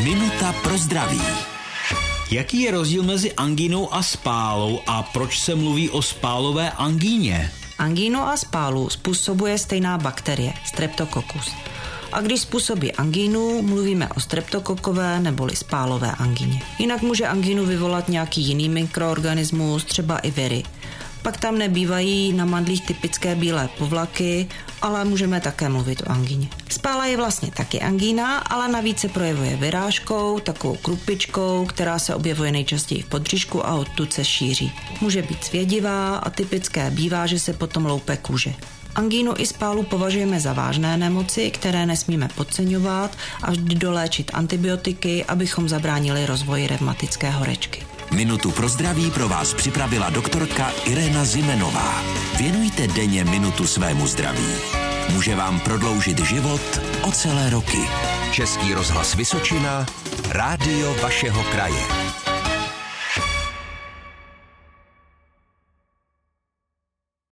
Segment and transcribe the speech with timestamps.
[0.00, 1.20] Minuta pro zdraví.
[2.30, 7.50] Jaký je rozdíl mezi angínou a spálou a proč se mluví o spálové angíně?
[7.78, 11.52] Angínu a spálu způsobuje stejná bakterie, streptokokus.
[12.12, 16.62] A když způsobí angínu, mluvíme o streptokokové neboli spálové angíně.
[16.78, 20.62] Jinak může angínu vyvolat nějaký jiný mikroorganismus, třeba i viry.
[21.22, 24.48] Pak tam nebývají na mandlích typické bílé povlaky,
[24.82, 26.48] ale můžeme také mluvit o angíně.
[26.68, 32.52] Spála je vlastně taky angína, ale navíc se projevuje vyrážkou, takovou krupičkou, která se objevuje
[32.52, 34.72] nejčastěji v podřížku a odtud se šíří.
[35.00, 38.54] Může být svědivá a typické bývá, že se potom loupe kůže.
[38.94, 45.68] Angínu i spálu považujeme za vážné nemoci, které nesmíme podceňovat a vždy doléčit antibiotiky, abychom
[45.68, 47.91] zabránili rozvoji revmatické horečky.
[48.12, 52.02] Minutu pro zdraví pro vás připravila doktorka Irena Zimenová.
[52.38, 54.46] Věnujte denně minutu svému zdraví.
[55.12, 57.80] Může vám prodloužit život o celé roky.
[58.32, 59.86] Český rozhlas Vysočina,
[60.28, 62.21] rádio vašeho kraje.